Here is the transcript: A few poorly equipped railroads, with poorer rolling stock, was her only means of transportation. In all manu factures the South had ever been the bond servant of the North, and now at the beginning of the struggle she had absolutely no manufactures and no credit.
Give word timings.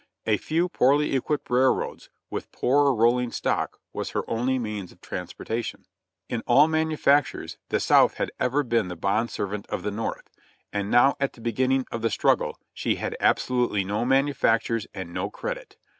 A 0.25 0.37
few 0.37 0.67
poorly 0.67 1.15
equipped 1.15 1.51
railroads, 1.51 2.09
with 2.31 2.51
poorer 2.51 2.91
rolling 2.91 3.31
stock, 3.31 3.77
was 3.93 4.09
her 4.09 4.27
only 4.27 4.57
means 4.57 4.91
of 4.91 4.99
transportation. 4.99 5.85
In 6.27 6.41
all 6.47 6.67
manu 6.67 6.97
factures 6.97 7.59
the 7.69 7.79
South 7.79 8.15
had 8.15 8.31
ever 8.39 8.63
been 8.63 8.87
the 8.87 8.95
bond 8.95 9.29
servant 9.29 9.67
of 9.67 9.83
the 9.83 9.91
North, 9.91 10.27
and 10.73 10.89
now 10.89 11.15
at 11.19 11.33
the 11.33 11.41
beginning 11.41 11.85
of 11.91 12.01
the 12.01 12.09
struggle 12.09 12.57
she 12.73 12.95
had 12.95 13.15
absolutely 13.19 13.83
no 13.83 14.03
manufactures 14.03 14.87
and 14.91 15.13
no 15.13 15.29
credit. 15.29 15.77